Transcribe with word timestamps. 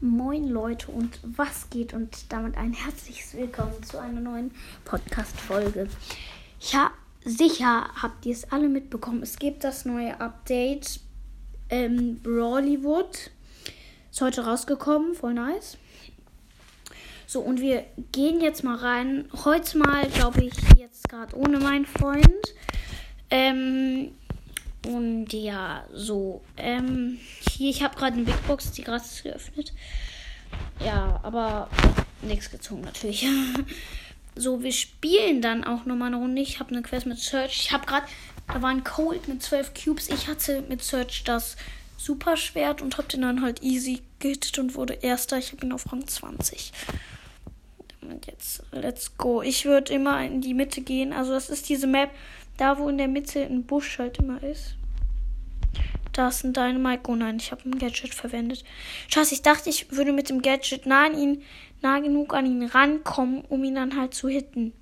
Moin 0.00 0.46
Leute 0.46 0.92
und 0.92 1.18
was 1.24 1.70
geht 1.70 1.92
und 1.92 2.32
damit 2.32 2.56
ein 2.56 2.72
herzliches 2.72 3.34
Willkommen 3.34 3.82
zu 3.82 3.98
einer 3.98 4.20
neuen 4.20 4.52
Podcast-Folge. 4.84 5.88
Ja, 6.70 6.92
sicher 7.24 7.90
habt 8.00 8.24
ihr 8.24 8.32
es 8.32 8.52
alle 8.52 8.68
mitbekommen. 8.68 9.24
Es 9.24 9.40
gibt 9.40 9.64
das 9.64 9.84
neue 9.86 10.20
Update 10.20 11.00
ähm, 11.68 12.20
Brawlywood. 12.22 13.32
Ist 14.12 14.20
heute 14.20 14.44
rausgekommen, 14.44 15.16
voll 15.16 15.34
nice. 15.34 15.76
So, 17.26 17.40
und 17.40 17.60
wir 17.60 17.84
gehen 18.12 18.40
jetzt 18.40 18.62
mal 18.62 18.76
rein. 18.76 19.28
Heute 19.44 19.78
mal, 19.78 20.06
glaube 20.06 20.44
ich, 20.44 20.54
jetzt 20.76 21.08
gerade 21.08 21.36
ohne 21.36 21.58
meinen 21.58 21.86
Freund. 21.86 22.54
Ähm, 23.30 24.12
und 24.86 25.32
ja, 25.32 25.84
so. 25.92 26.42
Ähm, 26.56 27.18
hier, 27.50 27.70
ich 27.70 27.82
habe 27.82 27.96
gerade 27.96 28.14
eine 28.14 28.24
Big 28.24 28.46
Box, 28.46 28.72
die 28.72 28.82
gerade 28.82 29.04
geöffnet. 29.22 29.72
Ja, 30.84 31.20
aber 31.22 31.68
nichts 32.22 32.50
gezogen 32.50 32.82
natürlich. 32.82 33.26
so, 34.36 34.62
wir 34.62 34.72
spielen 34.72 35.42
dann 35.42 35.64
auch 35.64 35.84
nochmal 35.84 36.08
eine 36.08 36.18
Runde. 36.18 36.40
Ich 36.40 36.60
habe 36.60 36.70
eine 36.70 36.82
Quest 36.82 37.06
mit 37.06 37.18
Search. 37.18 37.60
Ich 37.60 37.72
habe 37.72 37.86
gerade, 37.86 38.06
da 38.46 38.62
war 38.62 38.70
ein 38.70 38.84
Cold 38.84 39.28
mit 39.28 39.42
12 39.42 39.72
Cubes. 39.74 40.08
Ich 40.08 40.28
hatte 40.28 40.62
mit 40.68 40.82
Search 40.82 41.24
das 41.24 41.56
Superschwert 41.96 42.80
und 42.80 42.96
habe 42.96 43.08
den 43.08 43.22
dann 43.22 43.42
halt 43.42 43.62
easy 43.62 44.02
gehittet 44.20 44.58
und 44.58 44.76
wurde 44.76 44.94
erster. 44.94 45.38
Ich 45.38 45.52
ihn 45.60 45.72
auf 45.72 45.92
Rang 45.92 46.06
20. 46.06 46.72
Und 48.00 48.26
jetzt, 48.26 48.62
let's 48.72 49.16
go. 49.18 49.42
Ich 49.42 49.64
würde 49.64 49.92
immer 49.92 50.24
in 50.24 50.40
die 50.40 50.54
Mitte 50.54 50.80
gehen. 50.80 51.12
Also, 51.12 51.32
das 51.32 51.50
ist 51.50 51.68
diese 51.68 51.88
Map, 51.88 52.10
da 52.58 52.78
wo 52.78 52.88
in 52.88 52.98
der 52.98 53.08
Mitte 53.08 53.42
ein 53.42 53.64
Busch 53.64 53.98
halt 53.98 54.18
immer 54.18 54.42
ist. 54.42 54.76
Da 56.12 56.28
ist 56.28 56.44
ein 56.44 56.52
Dynamite. 56.52 57.08
Oh 57.08 57.14
nein, 57.14 57.36
ich 57.36 57.52
habe 57.52 57.62
ein 57.64 57.78
Gadget 57.78 58.12
verwendet. 58.12 58.64
Scheiße, 59.06 59.34
ich 59.34 59.42
dachte, 59.42 59.70
ich 59.70 59.92
würde 59.92 60.12
mit 60.12 60.28
dem 60.28 60.42
Gadget 60.42 60.84
nah, 60.84 61.06
an 61.06 61.16
ihn, 61.16 61.42
nah 61.80 62.00
genug 62.00 62.34
an 62.34 62.44
ihn 62.44 62.64
rankommen, 62.64 63.42
um 63.42 63.62
ihn 63.62 63.76
dann 63.76 63.96
halt 63.96 64.14
zu 64.14 64.28
hitten. 64.28 64.72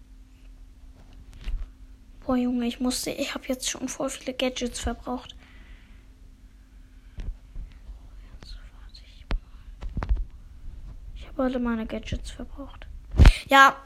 Boah, 2.24 2.36
Junge, 2.36 2.66
ich 2.66 2.80
musste, 2.80 3.10
ich 3.10 3.34
habe 3.34 3.44
jetzt 3.48 3.69
schon 3.69 3.88
voll 3.88 4.08
viele 4.08 4.32
Gadgets 4.32 4.80
verbraucht. 4.80 5.36
Ich 11.14 11.28
habe 11.28 11.42
alle 11.42 11.58
meine 11.58 11.86
Gadgets 11.86 12.30
verbraucht. 12.30 12.86
Ja, 13.48 13.77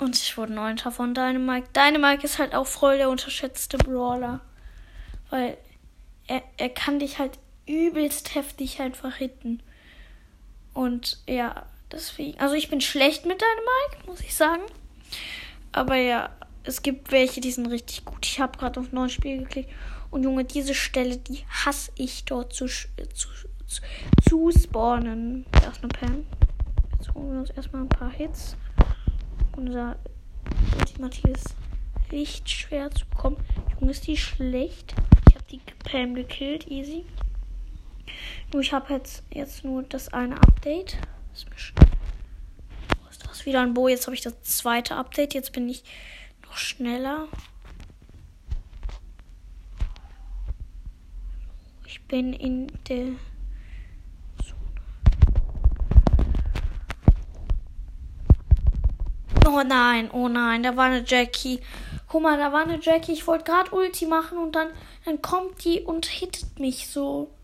und 0.00 0.16
ich 0.16 0.36
wurde 0.36 0.52
neunter 0.52 0.90
von 0.90 1.14
Dynamite. 1.14 1.68
Dynamite 1.74 2.24
ist 2.24 2.38
halt 2.38 2.54
auch 2.54 2.66
voll 2.66 2.98
der 2.98 3.10
unterschätzte 3.10 3.78
Brawler. 3.78 4.40
Weil 5.30 5.58
er, 6.26 6.42
er 6.56 6.68
kann 6.68 6.98
dich 6.98 7.18
halt 7.18 7.38
übelst 7.66 8.34
heftig 8.34 8.80
einfach 8.80 9.16
hitten. 9.16 9.62
Und 10.74 11.18
ja, 11.28 11.66
deswegen. 11.90 12.38
Also 12.38 12.54
ich 12.54 12.70
bin 12.70 12.80
schlecht 12.80 13.26
mit 13.26 13.40
Dynamite, 13.40 14.06
muss 14.06 14.20
ich 14.20 14.34
sagen. 14.34 14.62
Aber 15.72 15.96
ja, 15.96 16.30
es 16.64 16.82
gibt 16.82 17.12
welche, 17.12 17.40
die 17.40 17.50
sind 17.50 17.66
richtig 17.66 18.04
gut. 18.04 18.24
Ich 18.24 18.40
habe 18.40 18.58
gerade 18.58 18.80
auf 18.80 18.92
neues 18.92 19.12
Spiel 19.12 19.38
geklickt. 19.38 19.70
Und 20.10 20.22
Junge, 20.22 20.44
diese 20.44 20.74
Stelle, 20.74 21.18
die 21.18 21.44
hasse 21.48 21.90
ich 21.96 22.24
dort 22.24 22.54
zu, 22.54 22.66
zu, 22.66 22.88
zu, 23.66 23.80
zu 24.28 24.50
spawnen. 24.50 25.44
Eine 25.52 25.88
Pam. 25.88 26.26
Jetzt 26.98 27.14
holen 27.14 27.32
wir 27.32 27.40
uns 27.40 27.50
erstmal 27.50 27.82
ein 27.82 27.88
paar 27.88 28.10
Hits. 28.10 28.56
Unser 29.56 29.96
ultimatives 30.78 31.44
Lichtschwert 32.10 32.98
zu 32.98 33.06
bekommen. 33.06 33.36
Junge, 33.80 33.90
ist 33.92 34.06
die 34.06 34.16
schlecht 34.16 34.94
die 35.50 35.60
Pam 35.84 36.14
gekillt, 36.14 36.68
easy. 36.68 37.04
Nur 38.52 38.62
ich 38.62 38.72
habe 38.72 38.92
jetzt, 38.94 39.22
jetzt 39.30 39.64
nur 39.64 39.82
das 39.82 40.12
eine 40.12 40.36
Update. 40.36 40.98
Wo 43.02 43.08
ist 43.10 43.26
das? 43.26 43.46
Wieder 43.46 43.62
ein 43.62 43.74
Bo. 43.74 43.88
Jetzt 43.88 44.06
habe 44.06 44.14
ich 44.14 44.22
das 44.22 44.40
zweite 44.42 44.96
Update. 44.96 45.34
Jetzt 45.34 45.52
bin 45.52 45.68
ich 45.68 45.84
noch 46.44 46.56
schneller. 46.56 47.28
Ich 51.86 52.02
bin 52.02 52.32
in 52.32 52.68
der 52.88 53.08
Oh 59.58 59.64
nein, 59.64 60.08
oh 60.12 60.28
nein, 60.28 60.62
da 60.62 60.76
war 60.76 60.84
eine 60.84 61.02
Jackie. 61.04 61.58
Guck 62.06 62.22
mal, 62.22 62.38
da 62.38 62.52
war 62.52 62.62
eine 62.62 62.78
Jackie. 62.80 63.10
Ich 63.10 63.26
wollte 63.26 63.42
gerade 63.42 63.72
Ulti 63.72 64.06
machen 64.06 64.38
und 64.38 64.52
dann, 64.52 64.68
dann 65.04 65.20
kommt 65.20 65.64
die 65.64 65.80
und 65.80 66.06
hittet 66.06 66.60
mich 66.60 66.86
so. 66.86 67.34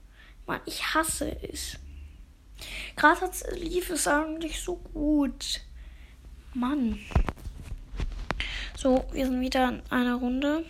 Mann, 0.47 0.61
ich 0.65 0.95
hasse 0.95 1.37
es. 1.43 1.77
Gerade 2.95 3.29
lief 3.57 3.91
es 3.91 4.07
eigentlich 4.07 4.61
so 4.61 4.77
gut. 4.77 5.63
Mann. 6.53 7.01
So, 8.77 9.05
wir 9.11 9.27
sind 9.27 9.41
wieder 9.41 9.71
in 9.71 9.83
einer 9.91 10.15
Runde. 10.15 10.65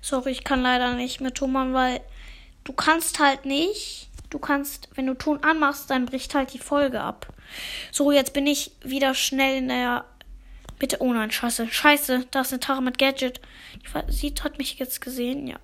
Sorry, 0.00 0.30
ich 0.30 0.42
kann 0.42 0.62
leider 0.62 0.94
nicht 0.94 1.20
mit 1.20 1.34
Thomann, 1.34 1.74
weil 1.74 2.00
du 2.64 2.72
kannst 2.72 3.18
halt 3.18 3.44
nicht. 3.44 4.08
Du 4.32 4.38
kannst, 4.38 4.88
wenn 4.94 5.06
du 5.06 5.12
Ton 5.12 5.44
anmachst, 5.44 5.90
dann 5.90 6.06
bricht 6.06 6.34
halt 6.34 6.54
die 6.54 6.58
Folge 6.58 7.02
ab. 7.02 7.34
So, 7.90 8.12
jetzt 8.12 8.32
bin 8.32 8.46
ich 8.46 8.72
wieder 8.82 9.12
schnell 9.12 9.58
in 9.58 9.68
der 9.68 10.06
Bitte, 10.78 10.96
oh 11.00 11.12
nein, 11.12 11.30
scheiße. 11.30 11.68
Scheiße, 11.68 12.26
da 12.30 12.40
ist 12.40 12.50
eine 12.50 12.60
Tara 12.60 12.80
mit 12.80 12.96
Gadget. 12.96 13.42
Sie 14.08 14.32
hat 14.42 14.56
mich 14.56 14.78
jetzt 14.78 15.02
gesehen, 15.02 15.46
ja. 15.46 15.60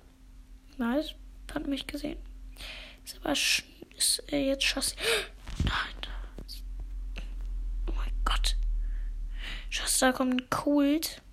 Nice, 0.77 1.15
hat 1.51 1.65
mich 1.65 1.87
gesehen. 1.87 2.19
Ist 3.03 3.17
aber 3.21 3.31
ist 3.31 4.23
äh, 4.31 4.47
jetzt 4.47 4.63
scheiße. 4.65 4.95
Nein. 5.65 6.13
Oh 7.87 7.93
mein 7.97 8.13
Gott. 8.23 8.55
Scheiße, 9.71 9.99
da 9.99 10.11
kommt 10.11 10.35
ein 10.35 10.49
Kult. 10.51 11.23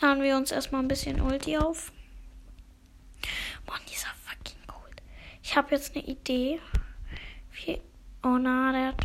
Laden 0.00 0.22
wir 0.24 0.36
uns 0.36 0.50
erstmal 0.50 0.82
ein 0.82 0.88
bisschen 0.88 1.20
Ulti 1.20 1.56
auf. 1.56 1.92
Mann, 3.68 3.80
dieser 3.90 4.08
fucking 4.24 4.66
Kult. 4.66 5.02
Ich 5.42 5.47
habe 5.58 5.74
jetzt 5.74 5.94
eine 5.94 6.04
Idee. 6.06 6.60
Wie. 7.52 7.80
Oh 8.22 8.38
na, 8.38 8.72
der 8.72 8.86
hat 8.88 8.96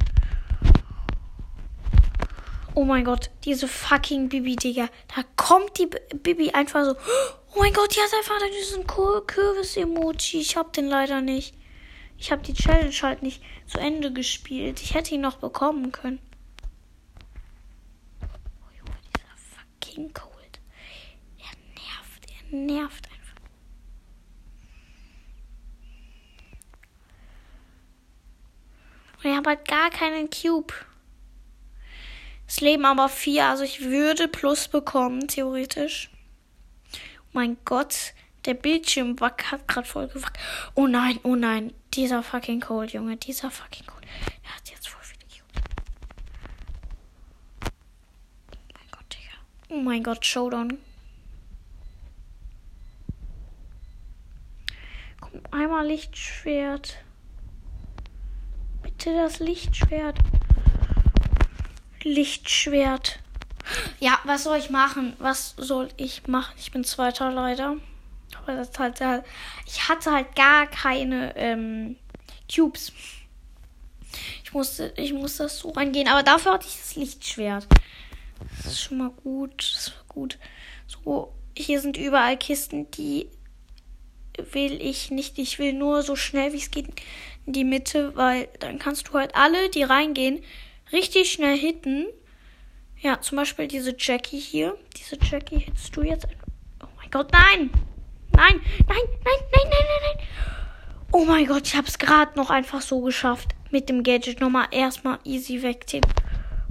Oh 2.76 2.86
mein 2.86 3.06
Gott, 3.06 3.30
diese 3.44 3.68
fucking 3.68 4.30
Bibi, 4.30 4.56
Digga. 4.56 4.90
Da 5.16 5.24
kommt 5.36 5.78
die 5.78 5.88
Bibi 6.16 6.52
einfach 6.52 6.86
so. 6.86 6.96
Oh 7.54 7.60
mein 7.60 7.72
Gott, 7.72 7.96
die 7.96 8.00
hat 8.00 8.12
einfach 8.18 8.40
diesen 8.50 8.88
Kürbis-Emoji. 8.88 10.40
Ich 10.40 10.58
hab 10.58 10.74
den 10.74 10.88
leider 10.88 11.22
nicht. 11.22 11.56
Ich 12.18 12.32
hab 12.32 12.42
die 12.42 12.54
Challenge 12.54 12.96
halt 13.04 13.22
nicht 13.22 13.44
zu 13.68 13.78
Ende 13.78 14.12
gespielt. 14.12 14.82
Ich 14.82 14.96
hätte 14.96 15.14
ihn 15.14 15.22
noch 15.22 15.38
bekommen 15.38 15.92
können. 15.92 16.20
Oh 18.24 18.90
dieser 19.16 19.38
fucking 19.38 20.12
Cold. 20.14 20.60
Er 21.38 21.56
nervt, 21.76 22.26
er 22.28 22.58
nervt 22.58 23.06
einfach. 23.06 23.24
Und 29.24 29.30
ich 29.30 29.36
habe 29.38 29.50
halt 29.52 29.68
gar 29.68 29.90
keinen 29.90 30.30
Cube. 30.30 30.74
Es 32.48 32.60
leben 32.60 32.86
aber 32.86 33.08
vier, 33.08 33.48
also 33.48 33.64
ich 33.64 33.82
würde 33.82 34.28
Plus 34.28 34.68
bekommen, 34.68 35.28
theoretisch. 35.28 36.10
Oh 36.94 37.30
mein 37.32 37.58
Gott, 37.64 38.14
der 38.46 38.54
Bildschirm 38.54 39.16
hat 39.22 39.68
gerade 39.68 39.88
voll 39.88 40.08
gewackelt. 40.08 40.40
Oh 40.76 40.88
nein, 40.88 41.20
oh 41.24 41.36
nein, 41.36 41.74
dieser 41.94 42.22
fucking 42.22 42.60
Cold, 42.60 42.92
Junge, 42.92 43.16
dieser 43.16 43.50
fucking 43.50 43.86
Cold. 43.86 44.06
Er 44.44 44.56
hat 44.56 44.70
jetzt 44.70 44.90
voll 44.90 45.02
viele 45.04 45.22
Cubes. 45.22 45.64
Oh 48.52 48.74
mein 48.76 48.88
Gott, 48.92 49.06
Digga. 49.14 49.34
Oh 49.70 49.82
mein 49.82 50.04
Gott, 50.04 50.26
Showdown. 50.26 50.78
Komm, 55.22 55.42
einmal 55.52 55.88
Lichtschwert. 55.88 56.98
Bitte 59.04 59.18
das 59.18 59.40
Lichtschwert. 59.40 60.18
Lichtschwert. 62.04 63.20
Ja, 64.00 64.18
was 64.24 64.44
soll 64.44 64.58
ich 64.58 64.70
machen? 64.70 65.14
Was 65.20 65.56
soll 65.58 65.90
ich 65.98 66.26
machen? 66.28 66.54
Ich 66.58 66.72
bin 66.72 66.86
Zweiter 66.86 67.30
leider. 67.30 67.76
Aber 68.38 68.56
das 68.56 68.70
halt, 68.80 69.26
ich 69.66 69.90
hatte 69.90 70.12
halt 70.12 70.34
gar 70.38 70.68
keine 70.68 71.36
ähm, 71.36 71.98
Cubes. 72.50 72.94
Ich 74.46 74.54
musste, 74.54 74.94
ich 74.96 75.12
musste 75.12 75.44
das 75.44 75.60
so 75.60 75.72
reingehen. 75.72 76.08
Aber 76.08 76.24
dafür 76.24 76.54
hatte 76.54 76.68
ich 76.68 76.78
das 76.78 76.96
Lichtschwert. 76.96 77.68
Das 78.56 78.68
ist 78.68 78.84
schon 78.84 79.00
mal 79.00 79.10
gut. 79.10 79.70
Das 79.76 79.92
war 79.98 80.04
gut. 80.08 80.40
So, 80.88 81.34
hier 81.58 81.82
sind 81.82 81.98
überall 81.98 82.38
Kisten, 82.38 82.90
die 82.92 83.28
will 84.52 84.82
ich 84.82 85.12
nicht. 85.12 85.38
Ich 85.38 85.60
will 85.60 85.74
nur 85.74 86.02
so 86.02 86.16
schnell 86.16 86.54
wie 86.54 86.58
es 86.58 86.72
geht 86.72 86.88
in 87.46 87.54
die 87.54 87.64
Mitte, 87.64 88.16
weil 88.16 88.48
dann 88.60 88.80
kannst 88.80 89.10
du 89.10 89.14
halt 89.14 89.36
alle, 89.36 89.70
die 89.70 89.84
reingehen, 89.84 90.44
richtig 90.92 91.32
schnell 91.32 91.58
hitten. 91.58 92.08
Ja, 93.00 93.20
zum 93.20 93.38
Beispiel 93.38 93.68
diese 93.68 93.96
Jackie 93.98 94.40
hier. 94.40 94.78
Diese 94.96 95.18
Jackie 95.22 95.60
hitst 95.60 95.96
du 95.96 96.04
jetzt. 96.04 96.26
Oh 96.82 96.88
mein 96.98 97.12
Gott, 97.12 97.32
nein! 97.32 97.70
Nein, 98.36 98.62
nein, 98.88 98.98
nein, 98.98 98.98
nein, 99.26 99.40
nein, 99.52 99.70
nein, 99.70 100.16
nein. 100.18 100.28
Oh 101.12 101.26
mein 101.26 101.46
Gott, 101.46 101.68
ich 101.68 101.76
habe 101.76 101.88
es 101.88 102.00
gerade 102.00 102.36
noch 102.36 102.50
einfach 102.50 102.82
so 102.82 103.02
geschafft. 103.02 103.50
Mit 103.70 103.90
dem 103.90 104.04
Gadget 104.04 104.40
nochmal 104.40 104.68
erstmal 104.72 105.20
easy 105.24 105.62
wegziehen. 105.62 106.04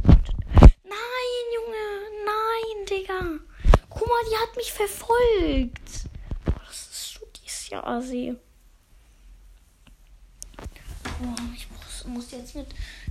Nein, 0.05 1.45
Junge. 1.55 1.77
Nein, 2.25 2.87
Digga. 2.91 3.39
Guck 3.89 4.09
mal, 4.09 4.23
die 4.31 4.37
hat 4.37 4.57
mich 4.57 4.73
verfolgt. 4.73 6.02
Das 7.73 7.85
Jahr 7.85 7.87
assi. 7.87 8.37
Boah, 11.05 11.37
ich 11.57 11.67
muss, 11.71 12.05
muss 12.07 12.31
jetzt 12.33 12.55
mit 12.55 12.67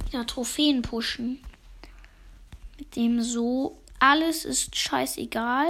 wieder 0.08 0.26
Trophäen 0.28 0.84
pushen. 0.84 1.40
Mit 2.78 2.96
dem 2.96 3.22
so. 3.24 3.82
Alles 3.98 4.46
ist 4.46 4.76
scheißegal. 4.76 5.68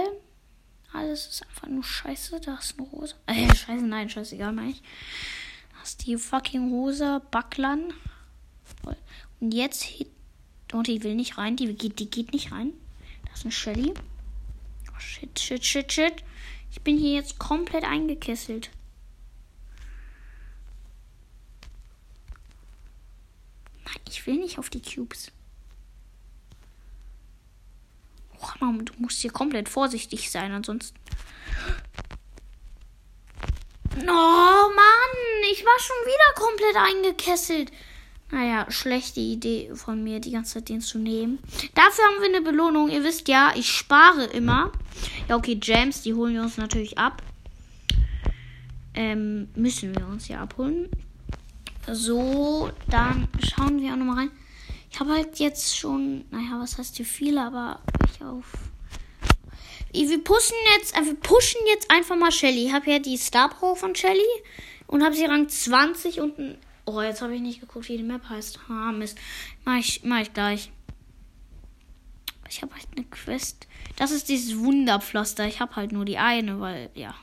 Alles 0.92 1.26
ist 1.26 1.42
einfach 1.46 1.68
nur 1.68 1.84
scheiße. 1.84 2.40
Da 2.40 2.56
ist 2.56 2.78
eine 2.78 2.86
Rose. 2.88 3.14
Äh, 3.26 3.54
scheiße, 3.54 3.84
nein, 3.86 4.10
scheißegal, 4.10 4.52
meine 4.52 4.72
ich. 4.72 4.82
Da 5.74 5.82
ist 5.82 6.06
die 6.06 6.18
fucking 6.18 6.70
Rose. 6.70 7.22
Backlan. 7.30 7.94
Und 9.40 9.54
jetzt. 9.54 9.86
Oh, 10.74 10.82
die 10.82 11.02
will 11.02 11.14
nicht 11.14 11.38
rein. 11.38 11.56
Die 11.56 11.72
geht, 11.74 11.98
die 11.98 12.10
geht 12.10 12.34
nicht 12.34 12.52
rein. 12.52 12.72
Da 13.24 13.32
ist 13.32 13.44
eine 13.44 13.52
Shelly. 13.52 13.94
Oh, 14.90 15.00
shit, 15.00 15.38
shit, 15.38 15.64
shit, 15.64 15.90
shit. 15.90 16.22
Ich 16.70 16.80
bin 16.80 16.96
hier 16.98 17.14
jetzt 17.14 17.38
komplett 17.38 17.84
eingekesselt. 17.84 18.70
Nein, 23.84 24.02
ich 24.22 24.26
will 24.28 24.38
nicht 24.38 24.58
auf 24.60 24.70
die 24.70 24.80
Cubes. 24.80 25.32
Oh, 28.40 28.46
Mann, 28.60 28.84
du 28.84 28.92
musst 28.98 29.20
hier 29.20 29.32
komplett 29.32 29.68
vorsichtig 29.68 30.30
sein, 30.30 30.52
ansonsten. 30.52 30.96
Oh 33.96 34.04
Mann, 34.04 35.50
ich 35.50 35.64
war 35.64 35.78
schon 35.80 35.96
wieder 36.06 36.34
komplett 36.36 36.76
eingekesselt. 36.76 37.72
Naja, 38.30 38.70
schlechte 38.70 39.18
Idee 39.18 39.74
von 39.74 40.04
mir, 40.04 40.20
die 40.20 40.30
ganze 40.30 40.54
Zeit 40.54 40.68
den 40.68 40.80
zu 40.80 40.98
nehmen. 40.98 41.40
Dafür 41.74 42.04
haben 42.04 42.20
wir 42.20 42.28
eine 42.28 42.42
Belohnung. 42.42 42.90
Ihr 42.90 43.02
wisst 43.02 43.26
ja, 43.26 43.52
ich 43.56 43.68
spare 43.68 44.26
immer. 44.26 44.70
Ja, 45.28 45.34
okay, 45.34 45.56
Gems, 45.56 46.02
die 46.02 46.14
holen 46.14 46.34
wir 46.34 46.42
uns 46.42 46.58
natürlich 46.58 46.96
ab. 46.96 47.22
Ähm, 48.94 49.48
müssen 49.56 49.96
wir 49.96 50.06
uns 50.06 50.28
ja 50.28 50.40
abholen. 50.40 50.88
So, 51.90 52.70
dann 52.88 53.28
schauen 53.42 53.80
wir 53.80 53.92
auch 53.92 53.96
nochmal 53.96 54.16
rein. 54.16 54.30
Ich 54.90 55.00
habe 55.00 55.12
halt 55.12 55.38
jetzt 55.38 55.76
schon, 55.76 56.24
naja, 56.30 56.60
was 56.60 56.78
heißt 56.78 56.96
hier 56.96 57.06
viele, 57.06 57.42
aber 57.42 57.80
ich 58.12 58.22
auf. 58.22 58.44
Wir 59.92 60.24
pushen 60.24 60.56
jetzt, 60.76 60.96
äh, 60.96 61.04
wir 61.04 61.14
pushen 61.16 61.60
jetzt 61.66 61.90
einfach 61.90 62.16
mal 62.16 62.30
Shelly. 62.30 62.66
Ich 62.66 62.72
habe 62.72 62.90
ja 62.90 62.98
die 62.98 63.16
Star 63.16 63.48
Power 63.50 63.76
von 63.76 63.94
Shelly 63.94 64.20
und 64.86 65.02
habe 65.02 65.14
sie 65.14 65.24
Rang 65.24 65.48
20 65.48 66.20
und 66.20 66.38
ein. 66.38 66.58
Oh, 66.84 67.00
jetzt 67.00 67.22
habe 67.22 67.34
ich 67.34 67.40
nicht 67.40 67.60
geguckt, 67.60 67.88
wie 67.88 67.96
die 67.96 68.02
Map 68.02 68.28
heißt. 68.28 68.58
Ah, 68.68 68.92
Mist. 68.92 69.18
Mach 69.64 69.78
ich, 69.78 70.02
mach 70.04 70.20
ich 70.20 70.32
gleich. 70.32 70.70
Ich 72.48 72.60
habe 72.60 72.74
halt 72.74 72.86
eine 72.96 73.06
Quest. 73.06 73.66
Das 73.96 74.10
ist 74.10 74.28
dieses 74.28 74.58
Wunderpflaster. 74.58 75.46
Ich 75.46 75.60
habe 75.60 75.76
halt 75.76 75.92
nur 75.92 76.04
die 76.04 76.18
eine, 76.18 76.60
weil, 76.60 76.90
ja. 76.94 77.14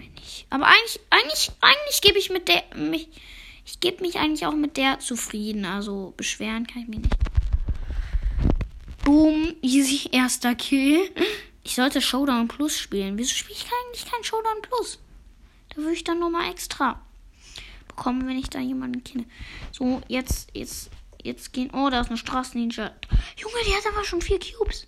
Ich 0.00 0.10
nicht. 0.10 0.46
Aber 0.50 0.66
eigentlich, 0.66 1.00
eigentlich, 1.10 1.50
eigentlich 1.60 2.00
gebe 2.02 2.18
ich 2.18 2.30
mit 2.30 2.48
der 2.48 2.62
mich. 2.76 3.08
Ich 3.64 3.80
gebe 3.80 4.02
mich 4.02 4.18
eigentlich 4.18 4.46
auch 4.46 4.54
mit 4.54 4.76
der 4.76 4.98
zufrieden. 4.98 5.64
Also 5.64 6.14
beschweren 6.16 6.66
kann 6.66 6.82
ich 6.82 6.88
mich 6.88 7.00
nicht. 7.00 7.16
Boom, 9.04 9.54
easy, 9.62 10.08
erster 10.12 10.54
Kill. 10.54 11.10
Ich 11.64 11.74
sollte 11.74 12.00
Showdown 12.00 12.48
Plus 12.48 12.78
spielen. 12.78 13.18
Wieso 13.18 13.34
spiele 13.34 13.58
ich 13.58 13.66
eigentlich 13.66 14.10
kein 14.10 14.24
Showdown 14.24 14.62
Plus? 14.62 14.98
Da 15.70 15.76
würde 15.76 15.92
ich 15.92 16.04
dann 16.04 16.18
nochmal 16.18 16.50
extra 16.50 17.00
bekommen, 17.88 18.26
wenn 18.26 18.38
ich 18.38 18.48
da 18.48 18.60
jemanden 18.60 19.04
kenne. 19.04 19.24
So, 19.72 20.00
jetzt, 20.08 20.50
jetzt, 20.54 20.90
jetzt 21.22 21.52
gehen. 21.52 21.70
Oh, 21.72 21.90
da 21.90 22.00
ist 22.00 22.08
eine 22.08 22.16
Straßenninja. 22.16 22.92
Junge, 23.36 23.56
die 23.66 23.74
hat 23.74 23.86
aber 23.92 24.04
schon 24.04 24.20
vier 24.20 24.38
Cubes. 24.38 24.86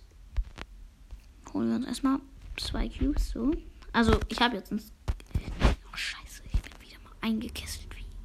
Holen 1.53 1.69
wir 1.69 1.75
uns 1.75 1.85
erstmal 1.85 2.19
zwei 2.57 2.89
Cubes. 2.89 3.29
So. 3.31 3.51
Also, 3.93 4.19
ich 4.29 4.39
habe 4.39 4.55
jetzt 4.55 4.71
ein. 4.71 4.81
Oh, 5.61 5.95
scheiße, 5.95 6.43
ich 6.45 6.61
bin 6.61 6.73
wieder 6.81 6.99
mal 7.03 7.13
eingekesselt 7.21 7.81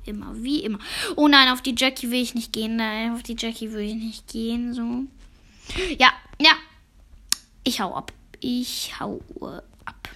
immer, 0.06 0.34
wie 0.42 0.60
immer. 0.64 0.78
Oh 1.16 1.28
nein, 1.28 1.48
auf 1.48 1.62
die 1.62 1.74
Jackie 1.76 2.10
will 2.10 2.22
ich 2.22 2.34
nicht 2.34 2.52
gehen. 2.52 2.76
Nein, 2.76 3.12
auf 3.12 3.22
die 3.22 3.36
Jackie 3.38 3.72
will 3.72 3.80
ich 3.80 3.94
nicht 3.94 4.28
gehen. 4.28 4.74
So. 4.74 5.04
Ja, 5.98 6.12
ja. 6.40 6.52
Ich 7.64 7.80
hau 7.80 7.94
ab. 7.94 8.12
Ich 8.40 8.98
hau 9.00 9.20
ab. 9.40 10.08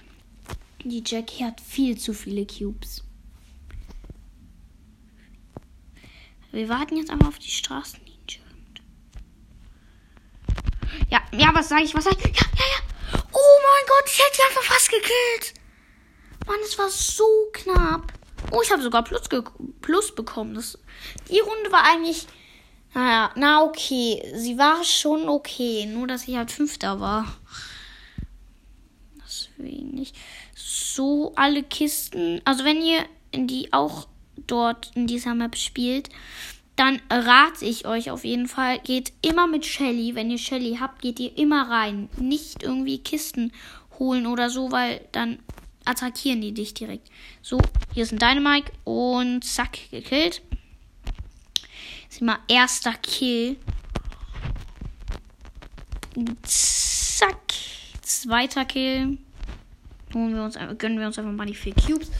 Die 0.83 1.03
Jackie 1.05 1.43
hat 1.43 1.59
viel 1.61 1.97
zu 1.97 2.13
viele 2.13 2.45
Cubes. 2.45 3.03
Wir 6.51 6.67
warten 6.67 6.97
jetzt 6.97 7.09
einfach 7.09 7.29
auf 7.29 7.39
die 7.39 7.51
Straßenninja. 7.51 8.11
Ja, 11.09 11.21
ja, 11.31 11.51
was 11.53 11.69
sag 11.69 11.81
ich? 11.83 11.93
Was 11.93 12.03
sag 12.03 12.13
ich? 12.17 12.25
Ja, 12.25 12.45
ja, 12.57 12.65
ja. 12.65 12.90
Mein 13.71 13.87
Gott, 13.87 14.03
ich 14.07 14.19
hätte 14.19 14.35
sie 14.35 14.43
einfach 14.43 14.63
fast 14.63 14.89
gekillt. 14.89 15.53
Mann, 16.45 16.59
es 16.63 16.77
war 16.77 16.89
so 16.89 17.23
knapp. 17.53 18.11
Oh, 18.51 18.61
ich 18.61 18.71
habe 18.71 18.81
sogar 18.81 19.03
Plus, 19.03 19.21
Plus 19.81 20.13
bekommen. 20.13 20.55
Das, 20.55 20.77
die 21.29 21.39
Runde 21.39 21.71
war 21.71 21.83
eigentlich. 21.83 22.27
Naja, 22.93 23.31
na 23.35 23.63
okay. 23.63 24.21
Sie 24.35 24.57
war 24.57 24.83
schon 24.83 25.29
okay. 25.29 25.85
Nur, 25.85 26.07
dass 26.07 26.27
ich 26.27 26.35
halt 26.35 26.51
Fünfter 26.51 26.99
war. 26.99 27.37
Deswegen 29.23 29.91
nicht. 29.91 30.15
So, 30.55 31.33
alle 31.35 31.63
Kisten. 31.63 32.41
Also, 32.43 32.65
wenn 32.65 32.81
ihr 32.81 33.05
in 33.31 33.47
die 33.47 33.71
auch 33.71 34.07
dort 34.35 34.91
in 34.95 35.07
dieser 35.07 35.33
Map 35.35 35.55
spielt, 35.55 36.09
dann 36.81 36.99
rate 37.11 37.63
ich 37.63 37.85
euch 37.85 38.09
auf 38.09 38.25
jeden 38.25 38.47
Fall, 38.47 38.79
geht 38.79 39.13
immer 39.21 39.45
mit 39.45 39.65
Shelly. 39.65 40.15
Wenn 40.15 40.31
ihr 40.31 40.39
Shelly 40.39 40.77
habt, 40.79 41.01
geht 41.01 41.19
ihr 41.19 41.37
immer 41.37 41.69
rein. 41.69 42.09
Nicht 42.17 42.63
irgendwie 42.63 42.97
Kisten 42.97 43.51
holen 43.99 44.25
oder 44.25 44.49
so, 44.49 44.71
weil 44.71 45.01
dann 45.11 45.37
attackieren 45.85 46.41
die 46.41 46.53
dich 46.53 46.73
direkt. 46.73 47.07
So, 47.43 47.59
hier 47.93 48.01
ist 48.03 48.11
ein 48.11 48.19
Dynamite 48.19 48.71
und 48.83 49.43
zack, 49.43 49.77
gekillt. 49.91 50.41
Sieh 52.09 52.23
mal, 52.23 52.39
erster 52.47 52.93
Kill. 52.93 53.57
Zack, 56.41 57.53
zweiter 58.01 58.65
Kill. 58.65 59.19
Holen 60.13 60.35
wir 60.35 60.43
uns, 60.43 60.57
gönnen 60.77 60.99
wir 60.99 61.07
uns 61.07 61.17
einfach 61.17 61.31
mal 61.31 61.45
die 61.45 61.55
vier 61.55 61.73
Cubes. 61.73 62.11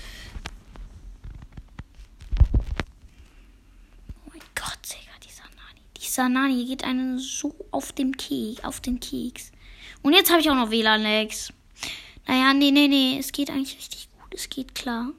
Oh 4.26 4.30
mein 4.30 4.40
Gott, 4.56 4.80
Digga, 4.86 5.12
dieser 5.22 5.44
Nani. 5.44 5.82
Dieser 6.12 6.28
Nani 6.28 6.66
geht 6.66 6.84
einen 6.84 7.20
so 7.20 7.56
auf 7.72 7.94
den 7.94 8.18
Keks, 8.18 8.66
auf 8.66 8.82
den 8.82 9.00
Keks. 9.00 9.54
Und 10.02 10.12
jetzt 10.12 10.30
habe 10.30 10.42
ich 10.42 10.50
auch 10.50 10.56
noch 10.56 10.70
WLAN-Lags. 10.70 11.54
Naja, 12.28 12.54
nee, 12.54 12.72
nee, 12.72 12.90
nee. 12.90 13.18
Es 13.18 13.32
geht 13.32 13.50
eigentlich 13.50 13.78
richtig 13.78 14.10
gut. 14.20 14.36
Es 14.36 14.50
geht 14.50 14.76
klar. 14.76 15.14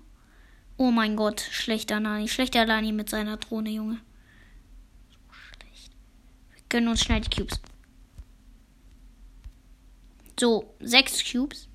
Oh 0.77 0.91
mein 0.91 1.17
Gott, 1.17 1.41
schlechter 1.41 1.99
Nani. 1.99 2.29
Schlechter 2.29 2.67
Nani 2.67 2.93
mit 2.93 3.09
seiner 3.09 3.39
Drohne, 3.39 3.71
Junge. 3.71 4.01
So 5.09 5.19
schlecht. 5.33 5.93
Wir 6.53 6.63
gönnen 6.69 6.89
uns 6.89 7.01
schnell 7.01 7.23
die 7.23 7.31
Cubes. 7.35 7.59
So, 10.39 10.75
sechs 10.81 11.25
Cubes. 11.25 11.69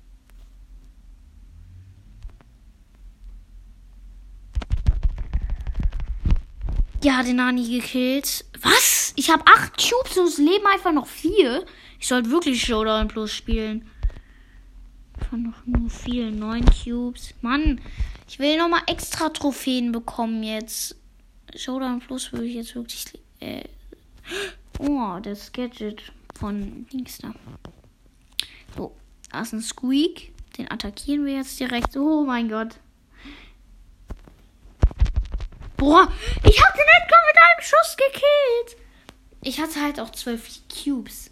Ja, 7.02 7.24
den 7.24 7.34
Nani 7.34 7.68
gekillt. 7.68 8.44
Was? 8.62 9.12
Ich 9.16 9.30
habe 9.30 9.44
acht 9.46 9.76
Cubes 9.76 10.16
und 10.16 10.26
es 10.26 10.38
leben 10.38 10.66
einfach 10.66 10.92
noch 10.92 11.06
vier. 11.06 11.64
Ich 11.98 12.06
sollte 12.08 12.30
wirklich 12.30 12.62
Showdown 12.62 13.08
Plus 13.08 13.32
spielen 13.32 13.88
einfach 15.30 15.36
noch 15.36 15.66
nur 15.66 15.90
viel. 15.90 16.30
Neun 16.30 16.64
Cubes. 16.64 17.34
Mann, 17.42 17.80
ich 18.28 18.38
will 18.38 18.56
noch 18.58 18.68
mal 18.68 18.82
extra 18.86 19.28
Trophäen 19.28 19.92
bekommen 19.92 20.42
jetzt. 20.42 20.96
Showdown 21.54 22.00
Plus 22.00 22.32
würde 22.32 22.46
ich 22.46 22.54
jetzt 22.54 22.74
wirklich. 22.74 23.06
Äh, 23.40 23.64
oh, 24.78 25.18
das 25.22 25.52
Gadget 25.52 26.12
von 26.38 26.86
Dings 26.92 27.18
da. 27.18 27.34
So, 28.76 28.94
da 29.30 29.42
ist 29.42 29.52
ein 29.52 29.62
Squeak. 29.62 30.32
Den 30.56 30.70
attackieren 30.70 31.24
wir 31.24 31.34
jetzt 31.34 31.58
direkt. 31.60 31.96
Oh 31.96 32.24
mein 32.24 32.48
Gott. 32.48 32.78
Boah, 35.76 36.10
ich 36.42 36.58
Edgar 36.58 36.72
mit 36.74 36.87
einem 37.58 37.64
Schuss 37.64 37.96
gekillt. 37.96 38.84
Ich 39.42 39.60
hatte 39.60 39.82
halt 39.82 40.00
auch 40.00 40.10
zwölf 40.10 40.48
Cubes. 40.68 41.30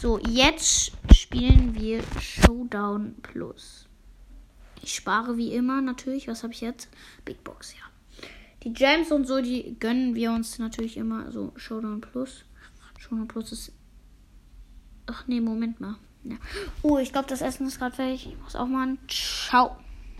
So, 0.00 0.18
jetzt 0.18 0.92
spielen 1.14 1.74
wir 1.74 2.02
Showdown 2.20 3.16
Plus. 3.22 3.86
Ich 4.82 4.94
spare 4.94 5.36
wie 5.36 5.54
immer 5.54 5.82
natürlich. 5.82 6.28
Was 6.28 6.42
habe 6.42 6.52
ich 6.52 6.60
jetzt? 6.60 6.88
Big 7.24 7.42
Box, 7.44 7.74
ja. 7.74 7.82
Die 8.62 8.72
Gems 8.72 9.12
und 9.12 9.26
so, 9.26 9.40
die 9.40 9.76
gönnen 9.78 10.14
wir 10.14 10.32
uns 10.32 10.58
natürlich 10.58 10.96
immer. 10.96 11.30
So, 11.30 11.52
Showdown 11.56 12.00
Plus. 12.00 12.44
Showdown 12.98 13.28
Plus 13.28 13.52
ist. 13.52 13.72
Ach 15.06 15.26
nee, 15.26 15.40
Moment 15.40 15.80
mal. 15.80 15.96
Ja. 16.24 16.36
Oh, 16.82 16.98
ich 16.98 17.12
glaube, 17.12 17.28
das 17.28 17.40
Essen 17.40 17.66
ist 17.66 17.78
gerade 17.78 17.94
fertig. 17.94 18.26
Ich 18.26 18.38
muss 18.38 18.56
auch 18.56 18.66
mal. 18.66 18.96
Ciao. 19.08 19.76